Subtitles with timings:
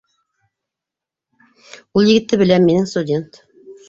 [1.99, 3.39] -Ул егетте беләм, минең студент